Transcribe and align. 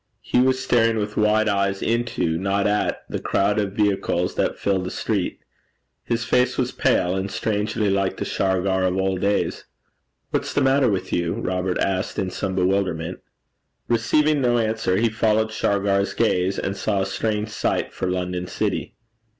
He 0.23 0.39
was 0.39 0.57
staring 0.59 0.97
with 0.97 1.15
wide 1.15 1.47
eyes 1.47 1.83
into, 1.83 2.35
not 2.39 2.65
at 2.65 3.03
the 3.07 3.19
crowd 3.21 3.59
of 3.59 3.73
vehicles 3.73 4.33
that 4.33 4.57
filled 4.57 4.83
the 4.85 4.89
street. 4.89 5.41
His 6.03 6.23
face 6.23 6.57
was 6.57 6.71
pale, 6.71 7.13
and 7.15 7.29
strangely 7.29 7.87
like 7.87 8.17
the 8.17 8.25
Shargar 8.25 8.81
of 8.87 8.97
old 8.97 9.21
days. 9.21 9.65
'What's 10.31 10.53
the 10.55 10.61
matter 10.61 10.89
with 10.89 11.13
you?' 11.13 11.35
Robert 11.35 11.77
asked 11.77 12.17
in 12.17 12.31
some 12.31 12.55
bewilderment. 12.55 13.19
Receiving 13.87 14.41
no 14.41 14.57
answer, 14.57 14.97
he 14.97 15.09
followed 15.09 15.51
Shargar's 15.51 16.15
gaze, 16.15 16.57
and 16.57 16.75
saw 16.75 17.01
a 17.01 17.05
strange 17.05 17.49
sight 17.49 17.93
for 17.93 18.09
London 18.09 18.47
city. 18.47 18.95